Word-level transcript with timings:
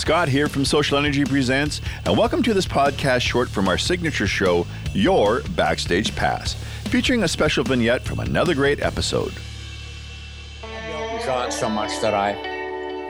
Scott 0.00 0.28
here 0.28 0.48
from 0.48 0.62
SocialNRG 0.62 1.28
Presents, 1.28 1.82
and 2.06 2.16
welcome 2.16 2.42
to 2.44 2.54
this 2.54 2.64
podcast 2.66 3.20
short 3.20 3.50
from 3.50 3.68
our 3.68 3.76
signature 3.76 4.26
show, 4.26 4.66
Your 4.94 5.42
Backstage 5.50 6.16
Pass, 6.16 6.54
featuring 6.86 7.22
a 7.22 7.28
special 7.28 7.64
vignette 7.64 8.02
from 8.02 8.18
another 8.18 8.54
great 8.54 8.80
episode. 8.80 9.32
John 11.22 11.52
so 11.52 11.68
much 11.68 11.90
that 12.00 12.14
I 12.14 12.30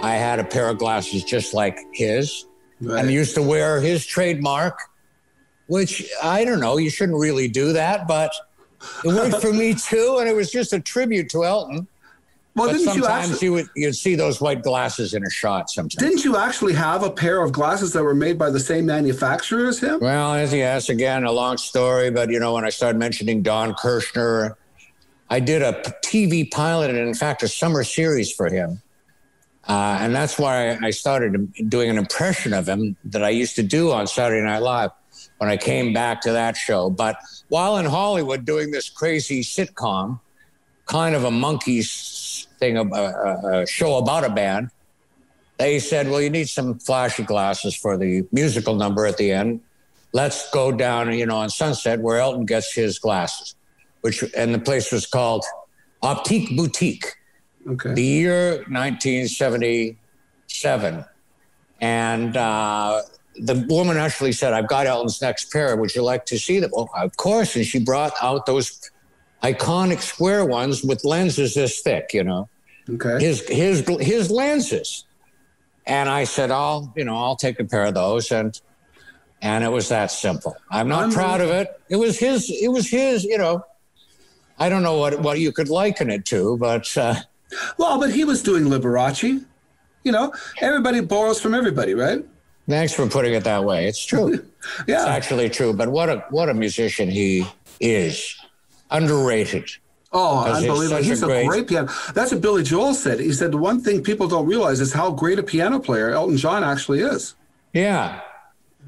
I 0.02 0.14
had 0.16 0.40
a 0.40 0.44
pair 0.44 0.68
of 0.68 0.78
glasses 0.78 1.22
just 1.22 1.54
like 1.54 1.78
his 1.92 2.46
Right. 2.80 3.04
and 3.04 3.10
used 3.12 3.34
to 3.36 3.42
wear 3.42 3.80
his 3.80 4.04
trademark, 4.04 4.80
which 5.68 6.10
I 6.22 6.44
don't 6.44 6.58
know, 6.58 6.76
you 6.78 6.90
shouldn't 6.90 7.18
really 7.18 7.46
do 7.46 7.72
that, 7.72 8.08
but 8.08 8.32
it 9.04 9.08
worked 9.08 9.36
for 9.40 9.52
me 9.52 9.74
too, 9.74 10.16
and 10.18 10.28
it 10.28 10.34
was 10.34 10.50
just 10.50 10.72
a 10.72 10.80
tribute 10.80 11.28
to 11.30 11.44
Elton. 11.44 11.86
Well, 12.54 12.66
but 12.66 12.72
didn't 12.72 12.94
you 12.96 13.02
sometimes 13.04 13.30
actually? 13.30 13.46
you 13.46 13.52
would 13.52 13.66
you'd 13.76 13.94
see 13.94 14.16
those 14.16 14.40
white 14.40 14.62
glasses 14.62 15.14
in 15.14 15.24
a 15.24 15.30
shot 15.30 15.70
sometimes. 15.70 15.94
Didn't 15.94 16.24
you 16.24 16.36
actually 16.36 16.72
have 16.72 17.04
a 17.04 17.10
pair 17.10 17.42
of 17.42 17.52
glasses 17.52 17.92
that 17.92 18.02
were 18.02 18.14
made 18.14 18.38
by 18.38 18.50
the 18.50 18.58
same 18.58 18.86
manufacturer 18.86 19.68
as 19.68 19.78
him? 19.78 20.00
Well, 20.00 20.36
yes, 20.36 20.52
yes, 20.52 20.88
again, 20.88 21.24
a 21.24 21.32
long 21.32 21.58
story, 21.58 22.10
but 22.10 22.28
you 22.30 22.40
know, 22.40 22.54
when 22.54 22.64
I 22.64 22.70
started 22.70 22.98
mentioning 22.98 23.42
Don 23.42 23.74
Kirshner, 23.74 24.56
I 25.28 25.38
did 25.38 25.62
a 25.62 25.74
TV 26.04 26.50
pilot 26.50 26.90
and, 26.90 26.98
in 26.98 27.14
fact, 27.14 27.44
a 27.44 27.48
summer 27.48 27.84
series 27.84 28.32
for 28.32 28.48
him. 28.48 28.82
Uh, 29.68 29.98
and 30.00 30.12
that's 30.12 30.36
why 30.36 30.76
I 30.82 30.90
started 30.90 31.52
doing 31.68 31.90
an 31.90 31.98
impression 31.98 32.52
of 32.52 32.68
him 32.68 32.96
that 33.04 33.22
I 33.22 33.28
used 33.28 33.54
to 33.56 33.62
do 33.62 33.92
on 33.92 34.08
Saturday 34.08 34.44
Night 34.44 34.62
Live 34.62 34.90
when 35.38 35.48
I 35.48 35.56
came 35.56 35.92
back 35.92 36.20
to 36.22 36.32
that 36.32 36.56
show. 36.56 36.90
But 36.90 37.16
while 37.48 37.76
in 37.76 37.86
Hollywood 37.86 38.44
doing 38.44 38.72
this 38.72 38.88
crazy 38.88 39.42
sitcom, 39.42 40.18
kind 40.86 41.14
of 41.14 41.22
a 41.22 41.30
Monkees 41.30 41.86
thing, 42.60 42.76
a, 42.76 42.84
a, 42.84 43.62
a 43.62 43.66
show 43.66 43.96
about 43.96 44.22
a 44.24 44.30
band, 44.30 44.68
they 45.58 45.78
said, 45.78 46.08
well, 46.08 46.20
you 46.20 46.30
need 46.30 46.48
some 46.48 46.78
flashy 46.78 47.22
glasses 47.24 47.74
for 47.76 47.96
the 47.96 48.22
musical 48.32 48.74
number 48.76 49.06
at 49.06 49.16
the 49.16 49.32
end. 49.32 49.60
Let's 50.12 50.50
go 50.50 50.70
down, 50.72 51.12
you 51.12 51.26
know, 51.26 51.36
on 51.38 51.50
Sunset 51.50 52.00
where 52.00 52.18
Elton 52.18 52.46
gets 52.46 52.72
his 52.74 52.98
glasses, 52.98 53.54
which, 54.00 54.24
and 54.36 54.52
the 54.54 54.58
place 54.58 54.90
was 54.92 55.06
called 55.06 55.44
Optique 56.02 56.56
Boutique, 56.56 57.14
Okay. 57.68 57.92
the 57.92 58.02
year 58.02 58.64
1977. 58.68 61.04
And 61.82 62.36
uh, 62.36 63.02
the 63.36 63.66
woman 63.68 63.96
actually 63.98 64.32
said, 64.32 64.52
I've 64.54 64.66
got 64.68 64.86
Elton's 64.86 65.20
next 65.22 65.52
pair. 65.52 65.76
Would 65.76 65.94
you 65.94 66.02
like 66.02 66.24
to 66.26 66.38
see 66.38 66.58
them? 66.58 66.70
Oh, 66.74 66.88
of 66.96 67.14
course. 67.16 67.54
And 67.56 67.64
she 67.66 67.78
brought 67.78 68.12
out 68.22 68.46
those 68.46 68.90
iconic 69.42 70.00
square 70.00 70.44
ones 70.44 70.82
with 70.84 71.04
lenses 71.04 71.54
this 71.54 71.80
thick, 71.80 72.10
you 72.12 72.24
know? 72.24 72.48
Okay. 72.88 73.24
his 73.24 73.48
his 73.48 73.86
his 74.00 74.30
lenses. 74.30 75.04
And 75.86 76.08
i 76.08 76.24
said 76.24 76.50
i'll 76.50 76.92
you 76.96 77.04
know 77.04 77.16
i'll 77.16 77.36
take 77.36 77.58
a 77.60 77.64
pair 77.64 77.84
of 77.84 77.94
those. 77.94 78.30
And 78.32 78.58
and 79.42 79.64
it 79.64 79.68
was 79.70 79.88
that 79.88 80.10
simple. 80.10 80.56
I'm 80.70 80.88
not 80.88 81.00
I'm- 81.02 81.12
proud 81.12 81.40
of 81.40 81.50
it. 81.50 81.68
It 81.88 81.96
was 81.96 82.18
his 82.18 82.50
it 82.50 82.68
was 82.68 82.88
his 82.88 83.24
you 83.24 83.38
know. 83.38 83.64
I 84.58 84.68
don't 84.68 84.82
know 84.82 84.98
what 84.98 85.20
what 85.20 85.38
you 85.40 85.52
could 85.52 85.68
liken 85.70 86.10
it 86.10 86.24
to 86.26 86.58
but 86.58 86.94
uh, 86.96 87.14
Well, 87.78 87.98
but 87.98 88.12
he 88.12 88.24
was 88.24 88.42
doing 88.42 88.64
Liberace. 88.64 89.44
You 90.04 90.12
know, 90.12 90.32
everybody 90.60 91.00
borrows 91.00 91.40
from 91.40 91.54
everybody, 91.54 91.94
right? 91.94 92.24
thanks 92.68 92.94
for 92.94 93.06
putting 93.08 93.34
it 93.34 93.42
that 93.44 93.64
way. 93.64 93.86
It's 93.86 94.04
true. 94.04 94.44
Yeah. 94.86 94.98
it's 95.00 95.06
actually 95.08 95.48
true. 95.48 95.72
But 95.72 95.88
what 95.88 96.08
a 96.10 96.24
what 96.30 96.48
a 96.50 96.54
musician 96.54 97.08
he 97.08 97.46
is 97.80 98.36
underrated 98.90 99.70
Oh, 100.12 100.40
unbelievable. 100.44 101.02
He's 101.04 101.22
a 101.22 101.26
great- 101.26 101.46
great 101.46 101.68
piano. 101.68 101.88
That's 102.14 102.32
what 102.32 102.40
Billy 102.40 102.64
Joel 102.64 102.94
said. 102.94 103.20
He 103.20 103.32
said 103.32 103.52
the 103.52 103.58
one 103.58 103.80
thing 103.80 104.02
people 104.02 104.26
don't 104.26 104.44
realize 104.46 104.80
is 104.80 104.92
how 104.92 105.12
great 105.12 105.38
a 105.38 105.42
piano 105.44 105.78
player 105.78 106.10
Elton 106.10 106.36
John 106.36 106.64
actually 106.64 107.00
is. 107.00 107.34
yeah 107.72 108.20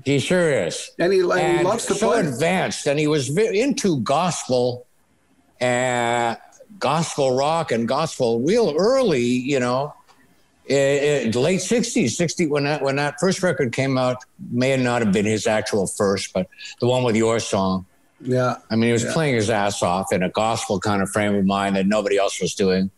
he 0.04 0.18
sure 0.18 0.50
is 0.50 0.90
And 0.98 1.12
he, 1.12 1.20
and 1.20 1.58
he 1.58 1.64
loves 1.64 1.86
to 1.86 1.94
so 1.94 2.08
play. 2.10 2.20
advanced, 2.20 2.88
and 2.88 2.98
he 2.98 3.06
was 3.06 3.28
into 3.38 4.00
gospel, 4.00 4.84
and 5.60 6.36
gospel 6.80 7.36
rock 7.36 7.70
and 7.70 7.86
gospel 7.86 8.40
real 8.40 8.74
early. 8.76 9.20
You 9.22 9.60
know, 9.60 9.94
uh, 10.68 10.74
uh, 10.74 11.30
late 11.38 11.60
'60s, 11.60 12.10
'60 12.16 12.46
when 12.46 12.64
that 12.64 12.82
when 12.82 12.96
that 12.96 13.20
first 13.20 13.42
record 13.44 13.72
came 13.72 13.96
out, 13.96 14.16
may 14.50 14.76
not 14.76 15.02
have 15.02 15.12
been 15.12 15.26
his 15.26 15.46
actual 15.46 15.86
first, 15.86 16.32
but 16.32 16.48
the 16.80 16.86
one 16.88 17.04
with 17.04 17.14
your 17.14 17.38
song. 17.38 17.86
Yeah. 18.22 18.56
I 18.70 18.76
mean, 18.76 18.88
he 18.88 18.92
was 18.92 19.04
Yeah. 19.04 19.12
playing 19.12 19.34
his 19.34 19.50
ass 19.50 19.82
off 19.82 20.12
in 20.12 20.22
a 20.22 20.28
gospel 20.30 20.78
kind 20.80 21.02
of 21.02 21.10
frame 21.10 21.34
of 21.34 21.44
mind 21.44 21.76
that 21.76 21.86
nobody 21.86 22.16
else 22.18 22.40
was 22.40 22.54
doing. 22.54 22.90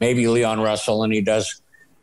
Maybe 0.00 0.26
Leon 0.28 0.60
Russell, 0.60 1.02
and 1.04 1.12
he 1.12 1.20
does 1.20 1.60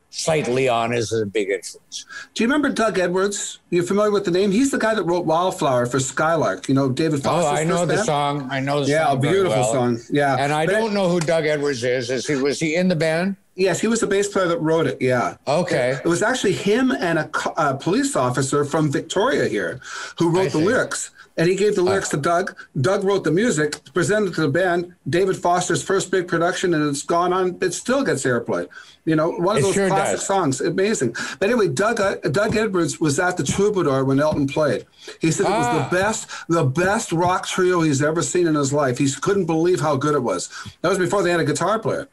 cite 0.09 0.47
Leon 0.47 0.93
as 0.93 1.11
a 1.11 1.25
big 1.25 1.49
influence. 1.49 2.05
Do 2.33 2.43
you 2.43 2.47
remember 2.47 2.69
Doug 2.69 2.97
Edwards? 2.97 3.59
You're 3.69 3.83
familiar 3.83 4.11
with 4.11 4.23
the 4.23 4.31
name? 4.31 4.51
He's 4.51 4.71
the 4.71 4.77
guy 4.77 4.93
that 4.95 5.03
wrote 5.03 5.25
Wildflower 5.25 5.85
for 5.87 5.99
Skylark. 5.99 6.69
You 6.69 6.75
know, 6.75 6.89
David 6.89 7.21
Oh, 7.25 7.45
I 7.45 7.65
know 7.65 7.85
the 7.85 7.95
band? 7.95 8.05
song. 8.05 8.47
I 8.49 8.61
know 8.61 8.85
the 8.85 8.91
Yeah, 8.91 9.07
a 9.07 9.11
song. 9.11 9.21
very 9.21 9.33
beautiful 9.33 9.59
well. 9.59 9.73
song. 9.73 9.99
Yeah. 10.09 10.37
And 10.39 10.53
I 10.53 10.65
But 10.67 10.71
don't 10.73 10.93
know 10.93 11.09
who 11.09 11.19
Doug 11.19 11.45
Edwards 11.45 11.83
is. 11.83 12.09
Is 12.09 12.27
he 12.27 12.35
was 12.35 12.59
he 12.61 12.75
in 12.75 12.87
the 12.87 12.95
band? 12.95 13.35
Yes, 13.57 13.79
he 13.79 13.87
was 13.87 13.99
the 14.01 14.07
bass 14.07 14.27
player 14.29 14.47
that 14.49 14.57
wrote 14.61 14.85
it. 14.87 14.97
Yeah. 15.01 15.35
Okay. 15.47 15.97
It 16.03 16.07
was 16.07 16.21
actually 16.21 16.53
him 16.53 16.91
and 16.91 17.19
a, 17.19 17.29
a 17.57 17.73
police 17.75 18.15
officer 18.15 18.63
from 18.65 18.91
Victoria 18.91 19.47
here 19.47 19.79
who 20.17 20.29
wrote 20.29 20.51
the 20.51 20.59
see. 20.59 20.65
lyrics. 20.65 21.11
And 21.37 21.49
he 21.49 21.55
gave 21.57 21.75
the 21.75 21.81
lyrics 21.81 22.07
to 22.09 22.17
Doug. 22.17 22.55
Doug 22.79 23.03
wrote 23.03 23.25
the 23.25 23.31
music, 23.31 23.83
presented 23.93 24.33
to 24.35 24.41
the 24.41 24.47
band. 24.47 24.95
David 25.09 25.35
Foster's 25.35 25.83
first 25.83 26.09
big 26.09 26.29
production, 26.29 26.73
and 26.73 26.87
it's 26.89 27.01
gone 27.03 27.33
on. 27.33 27.57
It 27.61 27.73
still 27.73 28.03
gets 28.05 28.23
airplay. 28.23 28.67
You 29.03 29.17
know, 29.17 29.31
one 29.31 29.57
of 29.57 29.59
It 29.59 29.65
those 29.65 29.73
sure 29.73 29.87
classic 29.89 30.17
does. 30.19 30.25
songs. 30.25 30.61
Amazing. 30.61 31.13
But 31.39 31.49
anyway, 31.49 31.67
Doug 31.67 31.99
uh, 31.99 32.15
Doug 32.31 32.55
Edwards 32.55 33.01
was 33.01 33.19
at 33.19 33.35
the 33.35 33.43
Troubadour 33.43 34.05
when 34.05 34.21
Elton 34.21 34.47
played. 34.47 34.85
He 35.19 35.29
said 35.29 35.47
it 35.47 35.49
was 35.49 35.65
Ah. 35.67 35.89
the 35.89 35.95
best, 35.95 36.29
the 36.47 36.63
best 36.63 37.11
rock 37.11 37.45
trio 37.45 37.81
he's 37.81 38.01
ever 38.01 38.21
seen 38.21 38.47
in 38.47 38.55
his 38.55 38.71
life. 38.71 38.97
He 38.97 39.11
couldn't 39.11 39.45
believe 39.45 39.81
how 39.81 39.97
good 39.97 40.15
it 40.15 40.23
was. 40.23 40.49
That 40.81 40.89
was 40.89 40.97
before 40.97 41.21
they 41.21 41.31
had 41.31 41.41
a 41.41 41.45
guitar 41.45 41.79
player. 41.79 42.07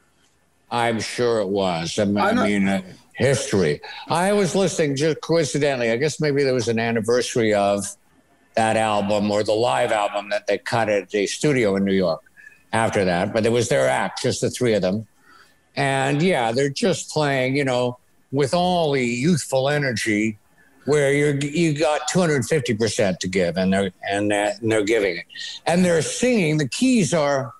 I'm 0.70 0.98
sure 1.00 1.38
it 1.40 1.48
was. 1.48 1.96
I 1.98 2.06
mean, 2.06 2.18
I 2.18 2.30
I 2.30 2.32
know- 2.32 2.44
mean 2.44 2.66
uh, 2.66 2.82
history. 3.14 3.80
I 4.08 4.32
was 4.32 4.56
listening 4.56 4.96
just 4.96 5.20
coincidentally. 5.20 5.92
I 5.92 5.96
guess 5.96 6.18
maybe 6.20 6.42
there 6.42 6.54
was 6.54 6.66
an 6.66 6.80
anniversary 6.80 7.54
of 7.54 7.86
that 8.54 8.76
album 8.76 9.30
or 9.30 9.42
the 9.42 9.52
live 9.52 9.92
album 9.92 10.30
that 10.30 10.46
they 10.46 10.58
cut 10.58 10.88
at 10.88 11.10
the 11.10 11.26
studio 11.26 11.76
in 11.76 11.84
New 11.84 11.94
York 11.94 12.20
after 12.72 13.04
that. 13.04 13.32
But 13.32 13.46
it 13.46 13.52
was 13.52 13.68
their 13.68 13.88
act, 13.88 14.22
just 14.22 14.40
the 14.40 14.50
three 14.50 14.74
of 14.74 14.82
them. 14.82 15.06
And 15.76 16.22
yeah, 16.22 16.52
they're 16.52 16.68
just 16.68 17.10
playing, 17.10 17.56
you 17.56 17.64
know, 17.64 17.98
with 18.30 18.52
all 18.54 18.92
the 18.92 19.04
youthful 19.04 19.68
energy 19.68 20.38
where 20.84 21.12
you're 21.12 21.36
you 21.36 21.72
got 21.78 22.10
250% 22.10 23.18
to 23.18 23.28
give 23.28 23.56
and 23.56 23.72
they're 23.72 23.90
and 24.10 24.30
they're, 24.30 24.52
and 24.60 24.70
they're 24.72 24.84
giving 24.84 25.16
it. 25.16 25.24
And 25.66 25.84
they're 25.84 26.02
singing, 26.02 26.58
the 26.58 26.68
keys 26.68 27.14
are 27.14 27.52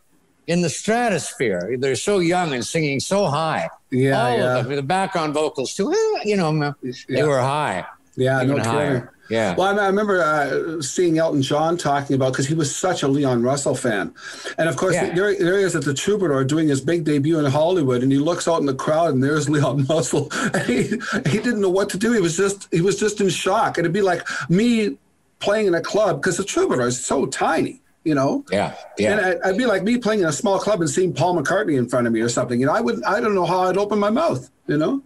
in 0.48 0.60
the 0.62 0.68
stratosphere. 0.68 1.76
They're 1.78 1.94
so 1.94 2.18
young 2.18 2.52
and 2.52 2.66
singing 2.66 2.98
so 3.00 3.26
high. 3.26 3.68
Yeah, 3.90 4.20
all 4.26 4.36
yeah. 4.36 4.56
of 4.58 4.66
them. 4.66 4.76
The 4.76 4.82
background 4.82 5.34
vocals 5.34 5.72
too. 5.74 5.92
eh, 5.92 6.20
You 6.24 6.36
know, 6.36 6.74
they 6.82 6.92
Yeah. 7.08 7.24
were 7.26 7.40
high. 7.40 7.86
Yeah, 8.16 8.42
even 8.42 8.56
no 8.56 8.62
higher. 8.64 8.94
kidding. 9.00 9.08
Yeah. 9.32 9.54
Well, 9.56 9.78
I, 9.78 9.82
I 9.84 9.86
remember 9.86 10.22
uh, 10.22 10.82
seeing 10.82 11.18
Elton 11.18 11.42
John 11.42 11.76
talking 11.78 12.14
about 12.14 12.32
because 12.32 12.46
he 12.46 12.54
was 12.54 12.74
such 12.74 13.02
a 13.02 13.08
Leon 13.08 13.42
Russell 13.42 13.74
fan, 13.74 14.14
and 14.58 14.68
of 14.68 14.76
course 14.76 14.94
Yeah. 14.94 15.14
there, 15.14 15.34
there 15.36 15.58
he 15.58 15.64
is 15.64 15.74
at 15.74 15.84
the 15.84 15.94
Troubadour 15.94 16.44
doing 16.44 16.68
his 16.68 16.80
big 16.80 17.04
debut 17.04 17.38
in 17.38 17.44
Hollywood, 17.46 18.02
and 18.02 18.12
he 18.12 18.18
looks 18.18 18.46
out 18.46 18.60
in 18.60 18.66
the 18.66 18.74
crowd, 18.74 19.14
and 19.14 19.24
there's 19.24 19.48
Leon 19.54 19.86
Russell, 19.86 20.28
and 20.54 20.62
he 20.66 20.82
he 21.30 21.38
didn't 21.38 21.60
know 21.62 21.70
what 21.70 21.88
to 21.90 21.98
do. 21.98 22.12
He 22.12 22.20
was 22.20 22.36
just 22.36 22.68
he 22.72 22.80
was 22.82 23.00
just 23.00 23.20
in 23.20 23.28
shock. 23.30 23.78
It'd 23.78 23.92
be 23.92 24.02
like 24.02 24.22
me 24.50 24.98
playing 25.40 25.66
in 25.66 25.74
a 25.74 25.80
club 25.82 26.20
because 26.20 26.36
the 26.36 26.44
Troubadour 26.44 26.86
is 26.86 27.02
so 27.04 27.26
tiny, 27.26 27.80
you 28.04 28.14
know. 28.14 28.44
yeah. 28.52 28.74
Yeah. 28.98 29.12
And 29.16 29.20
I, 29.42 29.48
I'd 29.48 29.56
be 29.58 29.66
like 29.66 29.82
me 29.82 29.96
playing 29.98 30.20
in 30.20 30.26
a 30.26 30.32
small 30.32 30.58
club 30.58 30.80
and 30.82 30.88
seeing 30.90 31.12
Paul 31.14 31.34
McCartney 31.40 31.76
in 31.78 31.88
front 31.88 32.06
of 32.06 32.12
me 32.12 32.20
or 32.20 32.28
something. 32.28 32.60
You 32.60 32.66
know, 32.66 32.74
I 32.74 32.80
would 32.80 33.02
I 33.04 33.18
don't 33.20 33.34
know 33.34 33.46
how 33.46 33.62
I'd 33.62 33.76
open 33.78 33.98
my 33.98 34.10
mouth. 34.10 34.50
You 34.68 34.76
know. 34.78 35.02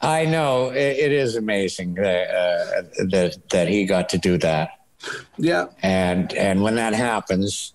I 0.00 0.24
know 0.26 0.70
it, 0.70 0.96
it 0.98 1.12
is 1.12 1.34
amazing 1.36 1.94
that, 1.94 2.30
uh, 2.30 2.82
that 3.10 3.36
that 3.50 3.68
he 3.68 3.84
got 3.84 4.08
to 4.10 4.18
do 4.18 4.38
that. 4.38 4.70
Yeah. 5.36 5.66
and 5.82 6.32
and 6.34 6.60
when 6.60 6.74
that 6.74 6.92
happens 6.92 7.72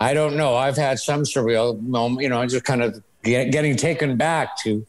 i 0.00 0.14
don't 0.14 0.36
know 0.38 0.56
i've 0.56 0.76
had 0.78 0.98
some 0.98 1.22
surreal 1.24 1.78
moment 1.82 2.22
you 2.22 2.30
know 2.30 2.44
just 2.46 2.64
kind 2.64 2.82
of 2.82 3.02
get, 3.24 3.52
getting 3.52 3.76
taken 3.76 4.16
back 4.16 4.56
to 4.62 4.86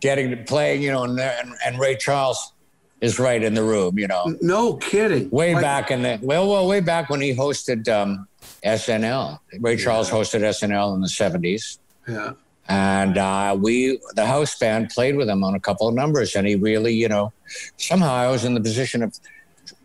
getting 0.00 0.30
to 0.30 0.36
playing 0.36 0.82
you 0.82 0.92
know 0.92 1.02
and, 1.02 1.18
and, 1.18 1.52
and 1.66 1.80
ray 1.80 1.96
charles 1.96 2.52
is 3.00 3.18
right 3.18 3.42
in 3.42 3.54
the 3.54 3.62
room 3.62 3.98
you 3.98 4.06
know 4.06 4.22
No 4.40 4.74
kidding. 4.74 5.28
way 5.30 5.52
Like- 5.52 5.62
back 5.62 5.90
in 5.90 6.02
the 6.02 6.20
well 6.22 6.48
well 6.48 6.68
way 6.68 6.78
back 6.78 7.10
when 7.10 7.20
he 7.20 7.34
hosted 7.34 7.88
um, 7.88 8.28
snl 8.64 9.40
ray 9.58 9.76
charles 9.76 10.08
hosted 10.08 10.42
snl 10.42 10.94
in 10.94 11.00
the 11.00 11.08
70s 11.08 11.78
Yeah. 12.06 12.32
And 12.68 13.18
uh, 13.18 13.56
we 13.58 13.98
the 14.14 14.26
house 14.26 14.56
band 14.58 14.90
played 14.90 15.16
with 15.16 15.28
him 15.28 15.42
on 15.42 15.54
a 15.54 15.60
couple 15.60 15.88
of 15.88 15.94
numbers 15.94 16.36
and 16.36 16.46
he 16.46 16.54
really 16.54 16.94
you 16.94 17.08
know 17.08 17.32
somehow 17.76 18.12
i 18.12 18.28
was 18.30 18.44
in 18.44 18.54
the 18.54 18.60
position 18.60 19.02
of 19.02 19.18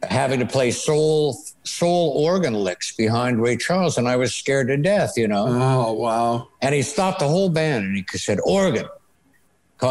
having 0.04 0.40
to 0.40 0.46
play 0.46 0.70
soul 0.72 1.36
soul 1.64 2.10
organ 2.16 2.54
licks 2.54 2.96
behind 2.96 3.42
ray 3.42 3.58
charles 3.58 3.98
and 3.98 4.08
i 4.08 4.16
was 4.16 4.36
scared 4.36 4.68
to 4.68 4.78
death 4.78 5.14
you 5.18 5.28
know 5.28 5.46
Oh 5.48 5.94
wow. 5.94 6.48
and 6.62 6.76
he 6.76 6.82
stopped 6.82 7.20
the 7.20 7.28
whole 7.28 7.50
band 7.50 7.86
and 7.86 7.96
he 7.96 8.18
said 8.18 8.40
organ 8.46 8.88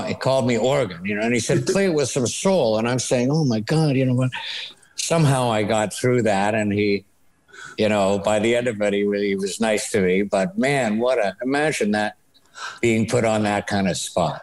He 0.07 0.15
called 0.15 0.47
me 0.47 0.57
organ, 0.57 1.05
you 1.05 1.15
know, 1.15 1.21
and 1.23 1.35
he 1.35 1.41
said, 1.41 1.67
play 1.75 1.87
it 1.87 1.95
with 1.95 2.09
some 2.09 2.27
soul. 2.27 2.79
And 2.79 2.89
I'm 2.89 2.99
saying, 2.99 3.31
oh 3.31 3.45
my 3.45 3.61
God, 3.61 3.97
you 3.97 4.07
know 4.07 4.15
what? 4.15 4.31
Somehow 4.97 5.51
I 5.53 5.63
got 5.63 5.93
through 5.93 6.23
that. 6.23 6.55
And 6.55 6.73
he, 6.73 7.05
you 7.77 7.89
know, 7.91 8.19
by 8.19 8.39
the 8.39 8.57
end 8.57 8.67
of 8.67 8.81
it, 8.81 8.95
he 8.95 9.05
really 9.05 9.37
was 9.37 9.61
nice 9.61 9.91
to 9.93 10.01
me. 10.01 10.23
But 10.23 10.57
man, 10.57 10.99
what 10.99 11.19
a, 11.19 11.37
imagine 11.43 11.91
that 11.93 12.17
being 12.81 13.07
put 13.07 13.25
on 13.25 13.43
that 13.45 13.67
kind 13.67 13.89
of 13.89 13.97
spot. 13.97 14.43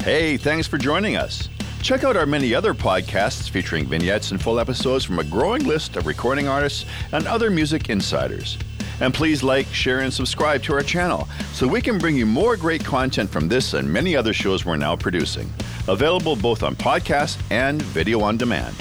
Hey, 0.00 0.36
thanks 0.36 0.66
for 0.66 0.78
joining 0.78 1.16
us. 1.16 1.48
Check 1.82 2.02
out 2.02 2.16
our 2.16 2.26
many 2.26 2.54
other 2.54 2.74
podcasts 2.74 3.48
featuring 3.48 3.86
vignettes 3.86 4.30
and 4.30 4.42
full 4.42 4.58
episodes 4.58 5.04
from 5.04 5.18
a 5.18 5.24
growing 5.24 5.64
list 5.64 5.96
of 5.96 6.06
recording 6.06 6.48
artists 6.48 6.86
and 7.12 7.26
other 7.26 7.50
music 7.50 7.88
insiders. 7.88 8.58
And 9.00 9.14
please 9.14 9.42
like, 9.42 9.66
share, 9.66 10.00
and 10.00 10.12
subscribe 10.12 10.62
to 10.64 10.72
our 10.72 10.82
channel 10.82 11.28
so 11.52 11.68
we 11.68 11.80
can 11.80 11.98
bring 11.98 12.16
you 12.16 12.26
more 12.26 12.56
great 12.56 12.84
content 12.84 13.30
from 13.30 13.48
this 13.48 13.74
and 13.74 13.90
many 13.90 14.16
other 14.16 14.32
shows 14.32 14.64
we're 14.64 14.76
now 14.76 14.96
producing. 14.96 15.52
Available 15.86 16.36
both 16.36 16.62
on 16.62 16.74
podcast 16.74 17.40
and 17.50 17.80
video 17.82 18.20
on 18.20 18.36
demand. 18.36 18.74